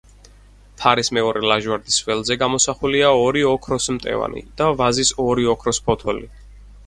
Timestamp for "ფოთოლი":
5.91-6.27